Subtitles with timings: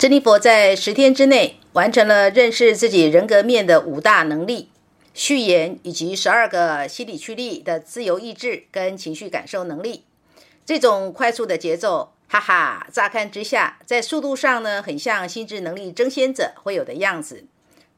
[0.00, 4.70] 珍妮佛在十天之内完成了认识自己人格面的五大能力、
[5.12, 10.04] 序言以及十二个心理驱力的自由意志跟情绪感受能力。
[10.64, 17.44] 这种快速的节奏，哈哈，乍看之下，在速度上呢，很像心智能力争先者会有的样子。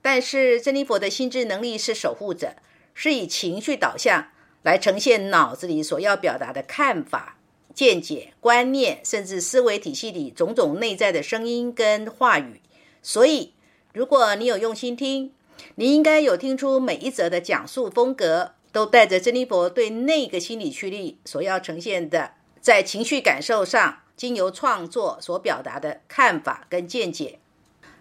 [0.02, 2.56] 但是珍妮佛的心智能力是守护者，
[2.94, 4.26] 是以情绪导向
[4.64, 7.36] 来呈现脑子里所要表达的看法。
[7.74, 12.60] 见解、观念，甚至思维体系里种种内在的声音跟话语。
[13.02, 13.54] 所以，
[13.92, 15.32] 如果你有用心听，
[15.74, 27.38] 你应该有听出每一则的讲述风格都带着珍妮佛对那个心理驱力所要呈现的，在情绪感受上经由创作所表达的看法跟见解。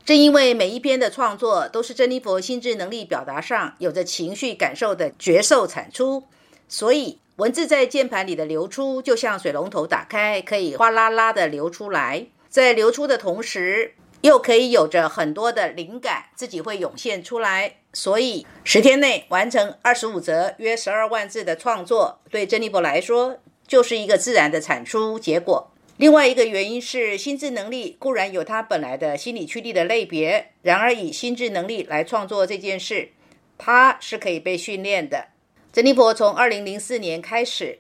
[0.04, 6.24] 正因为每一篇的创作都是珍妮佛心智能力表达上有着情绪感受的绝受产出，
[6.68, 7.21] 所以。
[7.38, 12.28] 文字在键盘里的流出，就像水龙头打开，可以哗啦啦的流出来。
[12.50, 17.78] 在流出的同时，又可以有着很多的灵感，自己会涌现出来。
[17.94, 25.72] 所以十天内完成二十五则约十二万字的创作，对珍妮博来说就是一个自然的产出结果。
[25.98, 33.10] 另外一个原因是，心智能力固然有它本来的心理驱力的类别，然而以心智能力来创作这件事，
[33.58, 35.28] 它是可以被训练的。
[35.74, 37.80] 珍妮佛从二零零四年开始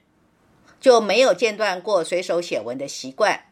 [0.79, 3.47] 就没有间断过随手写文的习惯，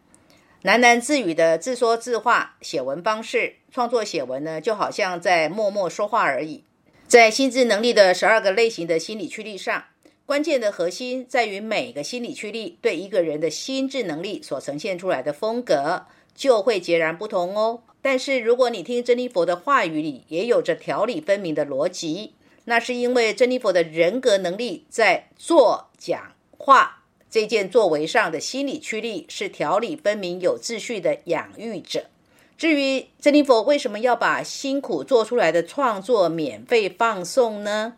[0.64, 6.64] 喃喃自语的自说自话写文方式，创作写文呢，就好像在默默说话而已。
[7.06, 9.84] 在心智能力的十二个类型的心理驱力上，
[10.25, 17.81] 关键的核心在于每个心理驱力对一个人的心智能力所呈现出来的风格就会截然不同哦。
[18.02, 22.35] 但是如果你听珍妮佛的话语里也有着条理分明的逻辑。
[22.69, 32.06] 那是因为珍妮佛的人格能力在做讲话这件作为上的心理驱力是条理分明、有秩序的养育者。
[32.59, 37.96] 至于珍妮佛为什么要把辛苦做出来的创作免费放送呢？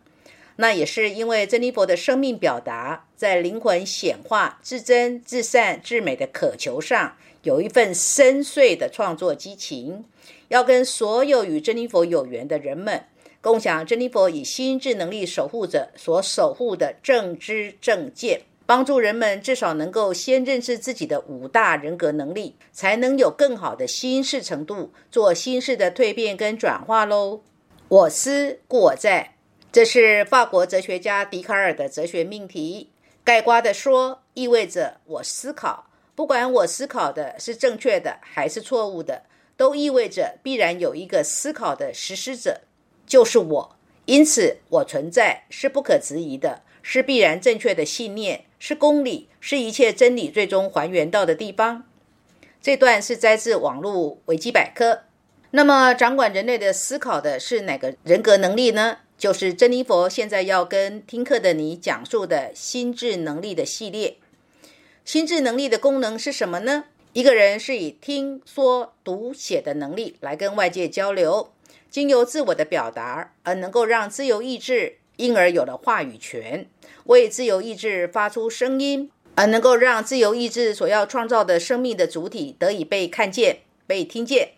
[0.56, 10.06] 那也是因为珍妮佛的生命表达在灵魂显化、至真、至善、至美的渴求上有一份深邃的创作激情，
[10.48, 13.04] 要跟所有与珍妮佛有缘的人们。
[13.42, 27.42] 共享珍妮佛以心智能力守护者所守护的正知正见，帮助人们至少能够先认识自己的五大人格能力，才能有更好的心事程度，做心事的蜕变跟转化喽。
[27.88, 29.36] 我思故我在，
[29.72, 32.92] 这是法国哲学家笛卡尔的哲学命题。
[33.24, 39.24] 盖瓜的说，意味着我思考，不管我思考的是正确的还是错误的，
[39.58, 42.62] 都意味着必然有一个思考的实施者。
[43.12, 51.84] 就是我，因此我存在是不可质疑的，是必然正确的信念，是公理，是一切真理最终还原到的地方。
[52.62, 55.02] 这段是摘自网络维基百科。
[55.50, 59.00] 那么，掌管人类的思考的是哪个人格能力呢？
[59.18, 64.16] 就是珍妮佛现在要跟听课的你讲述的心智能力的系列。
[65.04, 66.86] 心智能力的功能是什么呢？
[67.12, 71.52] 一个人是以听说读写的能力来跟外界交流。
[71.92, 76.66] 经由自我的表达，而能够让自由意志因而有了话语权，
[77.04, 84.52] 为自由意志发出声音，而能够让自由意志所要创造的生命的主体得以被看见、被听见。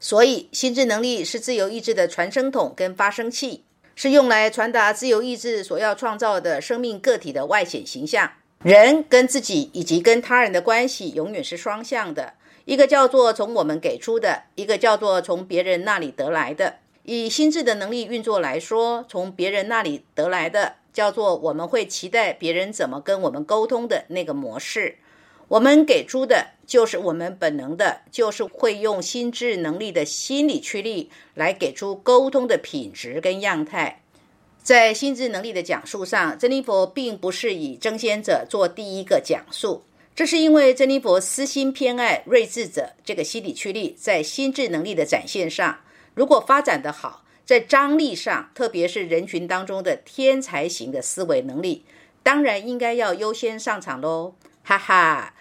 [0.00, 3.64] 所以，心智能力是自由意志的传声筒跟发声器，
[3.94, 8.32] 是用来传达自由意志所要创造的生命个体的外显形象。
[8.62, 12.32] 人跟自己以及跟他人的关系永远是双向的。
[12.68, 16.74] 一个叫做从我们给出的，一个叫做从别人那里得来的。
[17.04, 24.96] 以心智的能力运作来说，从别人那里得来的叫做我们会期待别人怎么跟我们沟通的那个模式。
[25.48, 34.02] 我们给出的就是我们本能的，就是会用心智能力的心理驱力来给出沟通的品质跟样态。
[34.62, 39.84] 在心智能力的讲述上，珍妮佛并不是以争先者做第一个讲述。
[40.18, 45.78] 这是因为珍妮佛私心偏爱睿智者这个心理驱力，在心智能力的展现上，
[46.12, 51.84] 如果发展的好，在张力上，特别是人群当中的天才型的思维能力，
[52.24, 54.34] 当然应该要优先上场喽！
[54.64, 55.34] 哈哈，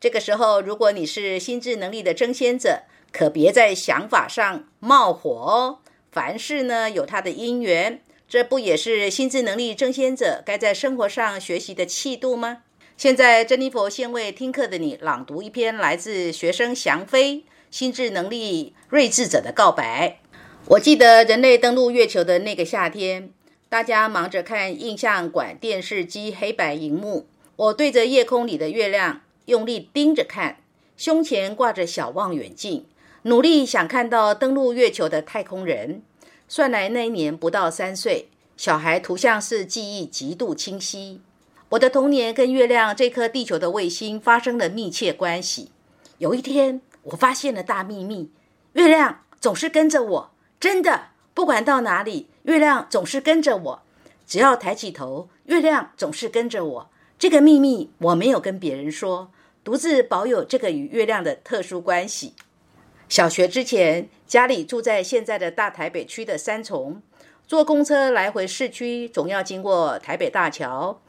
[0.00, 2.82] 这个时候，如果你是心智能力的争先者，
[3.12, 5.78] 可别在想法上冒火哦。
[6.10, 12.63] 凡事呢有它的因缘，这不也是心智能力争先者该在生活上学习的气度吗？
[12.96, 20.20] 现在，珍妮佛先为听课的你朗读一篇来自学生翔飞心智能力睿智者的告白。
[20.66, 23.30] 我记得人类登陆月球的那个夏天，
[23.68, 27.26] 大家忙着看印象馆电视机黑白荧幕，
[27.56, 30.58] 我对着夜空里的月亮用力盯着看，
[30.96, 32.86] 胸前挂着小望远镜，
[33.22, 36.00] 努力想看到登陆月球的太空人。
[36.48, 41.20] 算来那一年不到三岁，小孩图像是记忆极度清晰。
[41.74, 45.72] 我的童年跟月亮这颗地球的卫星发生了密切关系。
[46.18, 48.30] 有一天，我发现了大秘密：
[48.74, 50.30] 月亮总是跟着我，
[50.60, 53.82] 真的，不管到哪里，月亮总是跟着我。
[54.24, 56.90] 只要抬起头，月亮总是跟着我。
[57.18, 59.32] 这个秘密我没有跟别人说，
[59.64, 62.34] 独自保有这个与月亮的特殊关系。
[63.08, 67.02] 小学之前，家里住在现在的大台北区的三重，
[67.48, 71.00] 坐公车来回市区，总要经过台北大桥。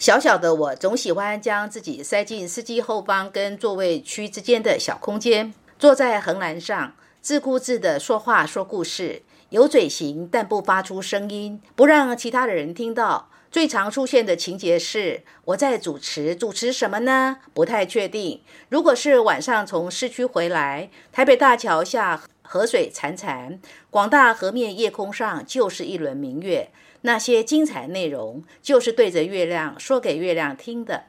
[0.00, 9.20] 小小的我总喜欢将自己塞进司机后方跟座位区之间的小空间，坐在横栏上，自顾自地说话说故事，
[9.50, 13.28] 有嘴型但不发出声音，不让其他的人听到。
[13.50, 17.36] 最常出现的情节是我在主持，主持什么呢？
[17.52, 18.40] 不太确定。
[18.70, 23.58] 如果是晚上从市区回来，台北大桥下河水潺潺，
[23.90, 26.70] 广大河面夜空上就是一轮明月。
[27.02, 31.04] 那些精彩内容就是对着月亮说给月亮听的。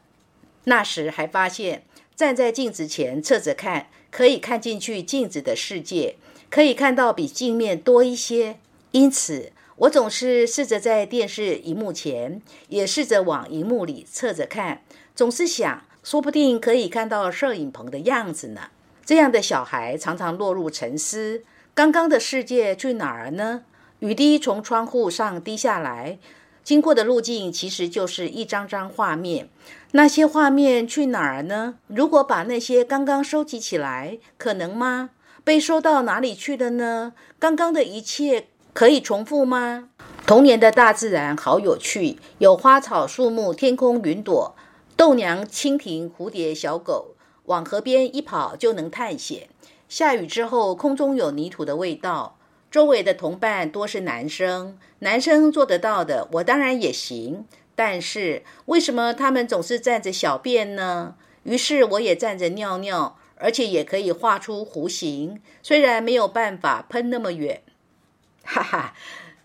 [0.65, 1.83] 那时还发现，
[2.15, 6.15] 站在镜子前侧着看，可以看进去镜子的世界，
[6.49, 8.57] 可以看到比镜面多一些。
[8.91, 9.51] 因此。
[9.77, 14.83] 我总是试着在电视荧幕前，也试着往荧幕里侧着看，
[15.15, 18.69] 总是想，说不定可以看到摄影棚的样子呢。
[19.03, 23.63] 这样的小孩常常落入沉思：刚刚的世界去哪儿呢？
[24.01, 26.17] 雨滴从窗户上滴下来，
[26.63, 29.47] 经过的路径其实就是一张张画面。
[29.91, 31.75] 那些画面去哪儿呢？
[31.85, 35.11] 如果把那些刚刚收集起来，可能吗？
[35.43, 37.13] 被收到哪里去了呢？
[37.37, 38.47] 刚刚的一切。
[38.73, 39.89] 可以重复吗？
[40.25, 44.55] 童年的大自然好有趣，有花草树木、天空云朵、
[44.95, 47.15] 豆娘、蜻蜓、蝴蝶、小狗，
[47.45, 49.49] 往河边一跑就能探险。
[49.87, 52.37] 下雨之后，空中有泥土的味道。
[52.71, 57.45] 周围的同伴多是男生，男生做得到的，我当然也行。
[57.75, 61.15] 但是为什么他们总是站着小便呢？
[61.43, 67.61] 于是我也站着尿尿，而且也可以画出弧形，虽然没有办法喷那么远。
[68.43, 68.93] 哈哈，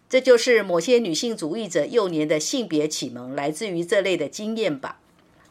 [0.09, 5.01] 这就是某些女性主义者幼年的性别启蒙，来自于这类的经验吧。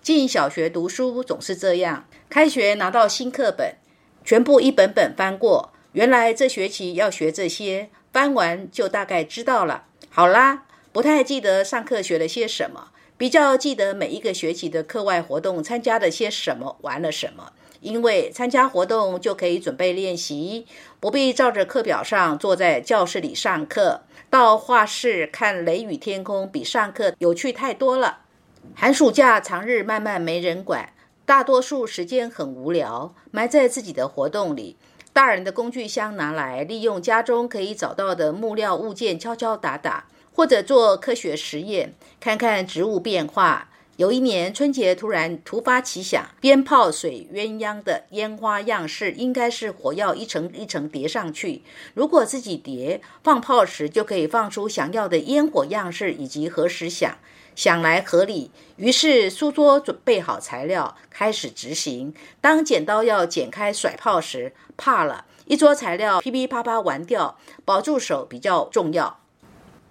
[0.01, 3.75] 进小学读书总是这样，开学拿到新课本，
[4.23, 5.71] 全部一本本翻过。
[5.95, 9.85] 原来这学期要学这些，翻完就大概知道了。
[10.09, 17.53] 好啦，不太记得上课学了些什么，比较记得每一个学期的课外活动参加了些什么，玩了什么。
[17.79, 20.65] 因为参加活动就可以准备练习，
[20.99, 24.01] 不必照着课表上坐在教室里上课。
[24.29, 28.23] 到画室看雷雨天空，比上课有趣太多了。
[28.75, 30.91] 寒暑假长日慢慢没人管，
[31.25, 34.75] 大多数时间很无聊，埋在自己的活动里。
[35.15, 43.69] 大人的工具箱拿来，利用家中可以找到的木料物件敲敲打打，或者做科学实验，看看植物变化。
[43.97, 51.61] 有一年春节，突然突发奇想，鞭炮水鸳鸯的烟花样式应该是火药一层一层叠上去。
[51.93, 57.17] 如果自己叠放炮时，就可以放出想要的烟火样式以及何时响，
[57.55, 58.51] 想来合理。
[58.75, 62.13] 于是书桌准备好材料，开始执行。
[62.41, 69.21] 当剪刀要剪开甩炮时，怕了一桌材料噼噼啪啪完掉，保住手比较重要。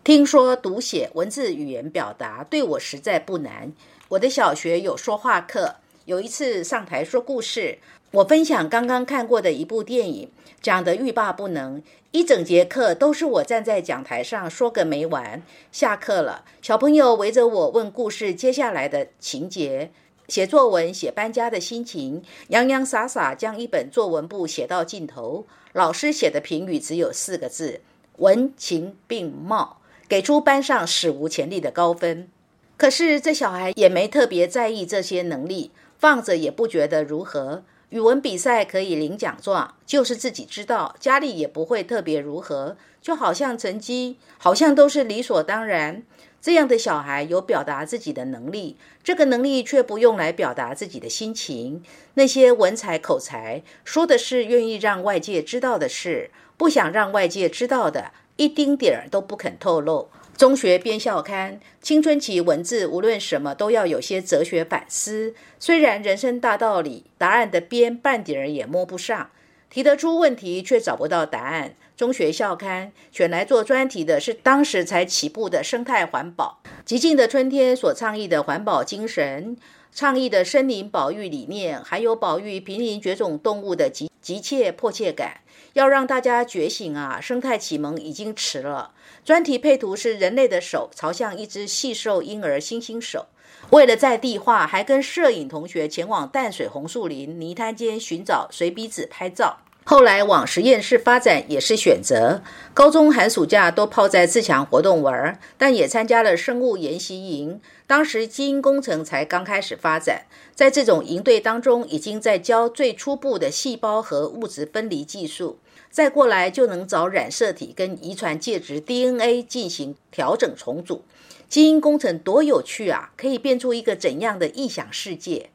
[0.02, 3.72] 听说读写文字语言表达对我实在不难。
[4.14, 7.78] 我的小学有说话课，有一次上台说故事，
[8.12, 10.30] 我分享刚刚看过的一部电影，
[10.62, 11.82] 讲得欲罢不能。
[12.12, 15.42] 一整节课都是我站在讲台上说个没完。
[15.72, 19.90] 下课了，小朋友围着我问故事接下来的情节，
[20.28, 25.44] 写作文写搬家的心情，洋洋洒洒将一本作文簿写到尽头。
[25.72, 27.80] 老师写的评语只有四个字：
[28.18, 29.78] 文情并茂。
[30.06, 32.28] 给出班上史无前例的高分，
[32.76, 37.62] 可是这小孩也没特别在意这些能力，放着也不觉得如何。
[37.90, 46.02] 语文比赛可以领奖状，就是自己知道，家里也不会特别如何，就好像成绩好像都是理所当然。
[46.42, 51.82] 这样的小孩有表达自己的能力，这个能力却不用来表达自己的心情。
[52.14, 58.10] 那些文采口才，说的是愿意让外界知道的事，不想让外界知道的。
[58.36, 60.08] 一丁点儿都不肯透露。
[60.36, 65.32] 中学编校刊，青春期文字无论什么都要有些哲学反思。
[65.60, 69.30] 虽然人生大道理答案的边半点儿也摸不上，
[69.70, 71.76] 提得出问题却找不到答案。
[71.96, 79.56] 中学校刊选来做专题的是当时才起步的生态环保，极静的春天所倡议的环保精神，
[79.94, 85.42] 倡议的森林保育理念，还有保育濒临绝种动物的急急切迫切感。
[85.74, 87.20] 要让大家觉醒啊！
[87.20, 88.92] 生态启蒙已经迟了。
[89.24, 93.26] 专题配图是人类的手朝向一只细瘦婴儿猩猩手。
[93.70, 99.58] 为了在地化，还跟摄影同学前往淡水红树林泥滩间寻找水笔子拍照。
[99.84, 102.42] 后来往实验室发展也是选择。
[102.72, 107.60] 高中寒暑假都泡在自强活动玩，但也参加了生物研习营。
[107.86, 110.22] 当时基因工程才刚开始发展，
[110.54, 115.58] 在这种营队当中，已经在教最初步的细胞和物质分离技术。
[115.90, 121.04] 再过来就能找染色体跟遗传介质 DNA 进行调整重组，
[121.48, 123.12] 基因工程多有趣啊！
[123.16, 125.50] 可以变出一个怎样的异想世界？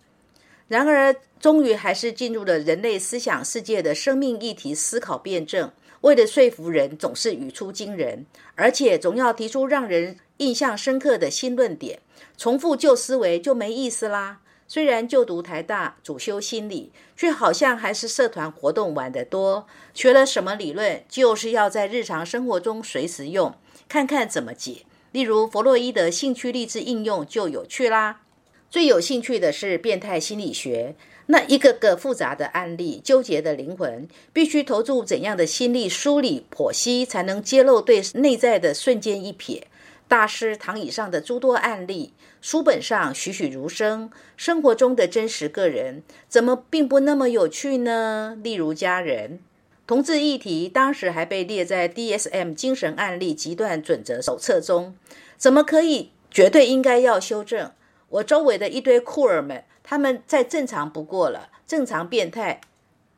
[0.70, 5.72] 然而，终于还是进入了人类思想世界的生命议题思考辩证。
[6.02, 12.00] 为了说服人，总是语出惊人，而且总要提出让人印象深刻的新论点。
[12.38, 14.42] 重复旧思维就没意思啦。
[14.68, 19.66] 虽然就读台大，主修心理，却好像还是社团活动玩得多。
[19.96, 23.56] 学了什么理论，就是要在日常生活中随时用，
[23.90, 24.86] 看看怎么解。
[25.12, 28.22] 例如弗洛伊德兴趣励志应用就有趣啦。
[28.70, 30.94] 最有兴趣的是变态心理学，
[31.26, 39.64] 那一个个复杂的案例，纠结的灵魂，必须投注怎样的心力梳理剖析，才能揭露对内在的瞬间一瞥。
[40.08, 48.38] 大师躺椅上的诸多案例，书本上栩栩如生，生活中的真实个人，怎么并不那么有趣呢？
[48.44, 49.40] 例如家人，
[49.88, 54.96] 同志议题当时还被列在 DSM 精神案例极段准则手册中，
[55.38, 57.72] 怎么可以绝对应该要修正？
[58.10, 62.62] 我周围的一堆酷儿们，他们再正常不过了，正常变态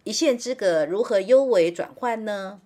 [0.04, 2.60] 一线之隔，如何优为转换呢？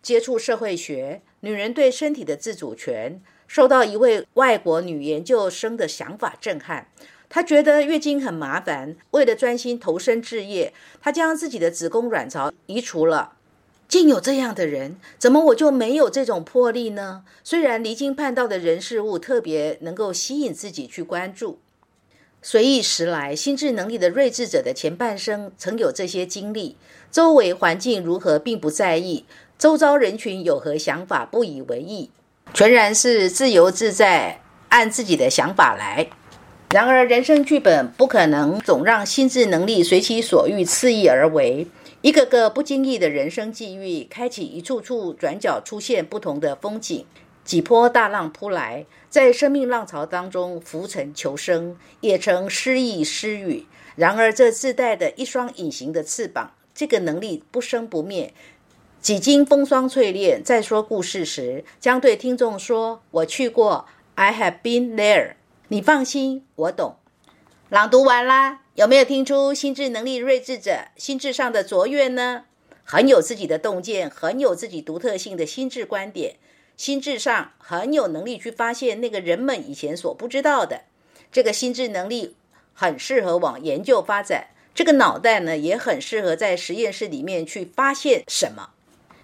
[0.00, 3.20] 接触社会学，女人对身体的自主权。
[3.46, 6.88] 受到一位外国女研究生的想法震撼，
[7.28, 13.34] 她觉得月经很麻烦，为了专心投身置业，她将自己的子宫卵巢移除了。
[13.92, 17.24] 竟有这样的人，怎么我就没有这种魄力呢？
[17.44, 21.58] 虽然离经叛道的人事物特别能够吸引自己去关注，
[22.40, 26.78] 随意时来，心智能力的睿智者的前半生曾有这些经历，
[27.10, 29.26] 周围环境如何并不在意，
[29.58, 32.08] 周遭人群有何想法不以为意。
[32.54, 36.08] 全然是自由自在，按自己的想法来。
[36.70, 41.66] 然而，人生剧本不可能总让心智能力随其所欲肆意而为。
[42.02, 47.06] 一个个不经意的人生际遇，开启一处处转角，出现不同的风景。
[47.44, 53.66] 几波大浪扑来，在生命浪潮当中浮沉求生，也曾失意失语。
[53.94, 58.34] 然而，这自带的一双隐形的翅膀，这个能力不生不灭。
[59.00, 65.34] 几经风霜淬炼，在说故事时，将对听众说：“我去过，I have been there。”
[65.68, 66.96] 你放心，我懂。
[67.72, 72.44] 朗读完啦，有没有听出心智能力睿智者心智上的卓越呢？
[72.84, 76.36] 很有自己的洞见，很有自己独特性的心智观点，
[76.76, 80.82] 心智上很有能力去发现那个人们以前所不知道的。
[81.32, 82.36] 这个心智能力
[82.74, 88.68] 很适合往研究发展，这个脑袋呢也很适合在实验室里面去发现什么。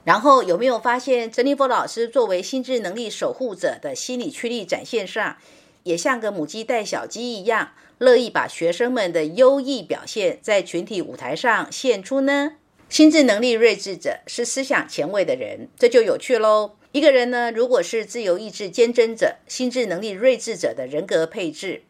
[0.04, 5.36] 然后有没有发现，陈立波老师作为心智能力守护者的心理驱力展现上，
[5.82, 12.52] 也像个母鸡带小鸡一样，乐意把学生们的优异表现在群体舞台上献出呢？
[12.88, 16.76] 心智能力睿智者是思想前卫的人，这就有趣喽。
[16.92, 21.82] 一个人呢，如果是自由意志坚贞者，心智能力睿智者的人格配置，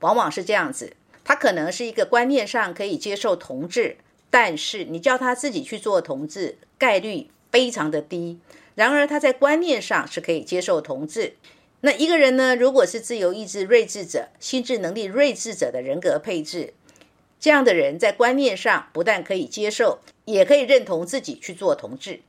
[0.00, 0.92] 往往是这样子：
[1.24, 3.96] 他可能是一个观念上可以接受同志，
[4.30, 7.28] 但是你叫他自己去做同志，概率。
[7.52, 8.38] 非常的低，
[8.76, 11.34] 然而他在观念上是可以接受同志。
[11.84, 16.74] 那一个人呢，如果是自由意志睿智者、心智能力睿智者的人格配置，
[17.40, 22.20] 这样的人在观念上不但可以接受，也可以认同自己去做同志。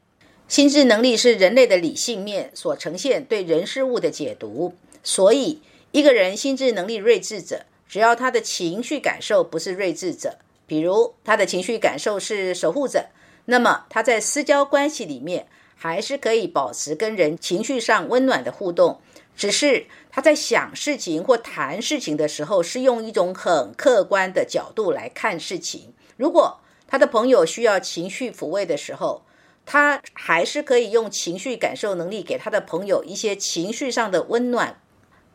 [0.48, 13.05] 心智能力是人类的理性面所呈现对人事物的解读，所以一个人心智能力睿智者，只要他的情绪感受不是睿智者，比如他的情绪感受是守护者。
[13.45, 15.45] 那么他在私交关系里面
[15.75, 19.00] 还是可以保持跟人情绪上温暖的互动，
[19.36, 25.94] 只是他在想事情或谈事情的时候是用一种很客观的角度来看事情。
[26.18, 29.24] 如果他的朋友需要情绪抚慰的时候，
[29.66, 34.80] 他还是可以用情绪感受能力给他的朋友一些情绪上的温暖、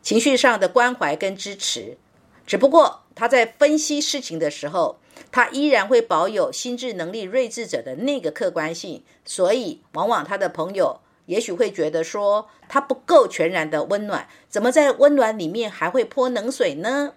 [0.02, 1.98] 情绪上的关怀跟支持。
[2.46, 4.98] 只不过他在分析事情的时候。
[5.32, 17.12] 他依然会保有心智能力睿智者的那个客观性，所以往往他的朋友也许会觉得说他不够全然的温暖，怎么在温暖里面还会泼冷水呢？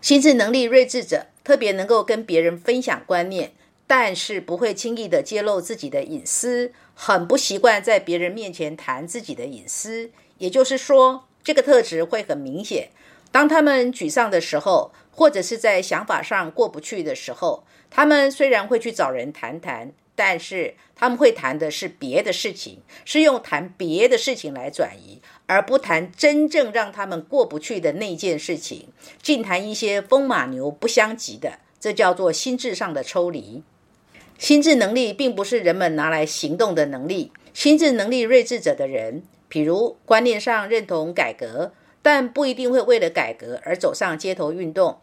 [0.00, 3.52] 心智能力睿智者特别能够跟别人分享观念，
[3.86, 10.10] 但是不会轻易的揭露自己的隐私，很不习惯在别人面前谈自己的隐私。
[10.38, 12.90] 也就是说，这个特质会很明显。
[13.30, 28.88] 当他们沮丧的时候，或者是在想法上过不去的时候，他们虽然会去找人谈谈，但是他们会谈的是别的事情，是用谈别的事情来转移，而不谈真正让他们过不去的那件事情，
[29.20, 31.58] 尽谈一些风马牛不相及的。
[31.78, 33.62] 这叫做心智上的抽离。
[34.38, 37.30] 心智能力并不是人们拿来行动的能力。
[37.52, 45.00] 心智能力睿智者的人，譬如观念上认同改革，但不一定会为了改革而走上街头运动。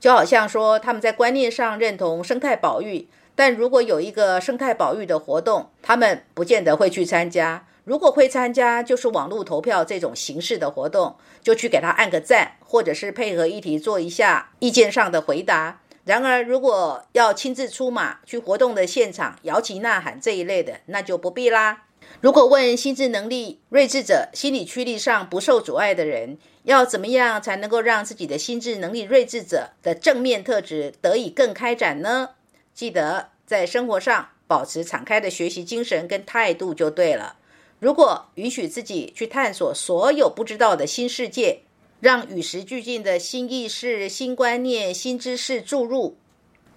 [0.00, 3.06] 就好像说，他们在观念上认同生态保育，
[3.36, 7.68] 但如果有一个生态保育的活动，他们不见得会去参加。
[7.84, 15.82] 如果会参加，就是网络投票这种形式的活动，就去给他按个赞，或者是配合议题做一下意见上的回答。
[16.04, 21.84] 然而，如果要亲自出马去活动的现场摇旗呐喊这一类的，那就不必啦。
[22.20, 32.30] 如果问心智能力睿智者、心理驱力上不受阻碍的人，要怎么样才能够让自己的心智能力睿智者的正面特质得以更开展呢？
[32.76, 37.38] 记得在生活上保持敞开的学习精神跟态度就对了。
[37.80, 41.62] 如果允许自己去探索所有不知道的新世界，
[42.00, 46.18] 让与时俱进的新意识、新观念、新知识注入，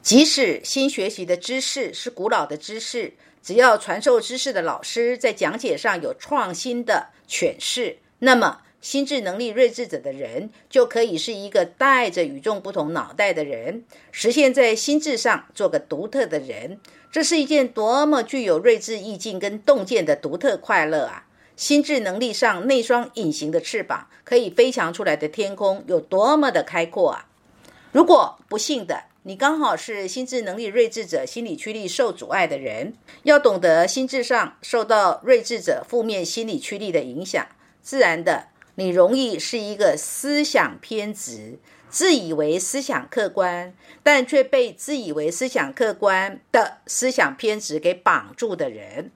[0.02, 16.80] 即使新学习的知识是古老的知识，只要传授知识的老师在讲解上有创新的诠释，那么心智能力睿智者的人就可以是一个带着与众不同脑袋的人，实现在心智上做个独特的人。
[17.12, 21.26] 这是一件多么具有睿智意境跟洞见的独特快乐啊！
[21.56, 27.26] 心智能力上那双隐形的翅膀，可以飞翔出来的天空有多么的开阔啊！
[27.92, 37.46] 如果不幸的你刚好是心智能力睿智者心理驱力受阻碍的人，要懂得心智上受到睿智者负面心理驱力的影响，
[37.82, 38.48] 自然的
[38.80, 41.60] 你容易是一个思想偏执。
[41.92, 49.10] 自以为思想客观，但却被自以为思想客观的思想偏执给绑住的人。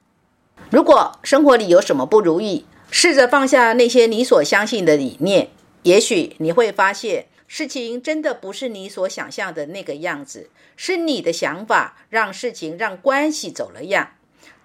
[0.71, 5.49] 如果生活里有什么不如意，试着放下那些你所相信的理念，
[5.83, 14.13] 也许你会发现事情真的不是你所想象的那个样子，是你的想法让事情让关系走了样。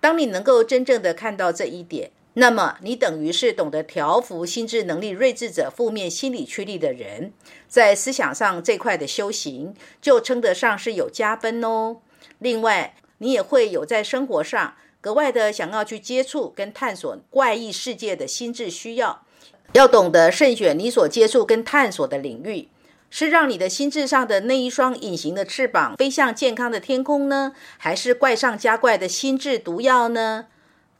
[0.00, 2.10] 当你能够真正的看到这一点。
[2.40, 7.32] 那么，你等于是懂得调服心智能力睿智者负面心理驱力的人，
[7.66, 11.96] 在思想上这块的修行就称得上是有加分哦。
[12.38, 19.24] 另外，你也会有在生活上格外的想要去接触跟探索怪异世界的心智需要，
[19.72, 22.68] 要懂得慎选你所接触跟探索的领域，
[23.10, 30.46] 是让你的心智上的那一双隐形的翅膀飞向健康的天空呢，还是怪上加怪的心智毒药呢？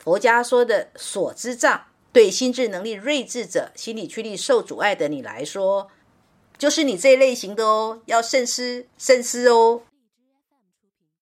[0.09, 1.83] 佛家说的所知障，
[2.14, 5.88] 对心智能力睿智者、心理驱力受阻碍的你来说，
[6.57, 9.83] 就是你这一类型的哦，要慎思慎思哦。